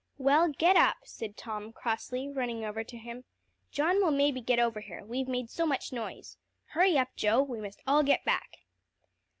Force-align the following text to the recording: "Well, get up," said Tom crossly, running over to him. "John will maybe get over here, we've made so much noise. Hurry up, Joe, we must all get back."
"Well, 0.17 0.47
get 0.49 0.75
up," 0.77 0.95
said 1.03 1.37
Tom 1.37 1.71
crossly, 1.71 2.27
running 2.27 2.65
over 2.65 2.83
to 2.83 2.97
him. 2.97 3.23
"John 3.71 3.97
will 4.01 4.09
maybe 4.09 4.41
get 4.41 4.57
over 4.57 4.79
here, 4.79 5.05
we've 5.05 5.27
made 5.27 5.51
so 5.51 5.63
much 5.67 5.93
noise. 5.93 6.37
Hurry 6.69 6.97
up, 6.97 7.09
Joe, 7.15 7.43
we 7.43 7.61
must 7.61 7.83
all 7.85 8.01
get 8.01 8.25
back." 8.25 8.61